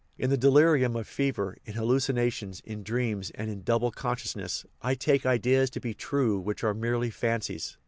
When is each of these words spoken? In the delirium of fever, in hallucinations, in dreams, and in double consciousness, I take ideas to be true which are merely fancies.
In 0.17 0.31
the 0.31 0.35
delirium 0.37 0.95
of 0.95 1.07
fever, 1.07 1.57
in 1.63 1.75
hallucinations, 1.75 2.59
in 2.65 2.81
dreams, 2.81 3.29
and 3.35 3.51
in 3.51 3.61
double 3.61 3.91
consciousness, 3.91 4.65
I 4.81 4.95
take 4.95 5.27
ideas 5.27 5.69
to 5.69 5.79
be 5.79 5.93
true 5.93 6.39
which 6.39 6.63
are 6.63 6.73
merely 6.73 7.11
fancies. 7.11 7.77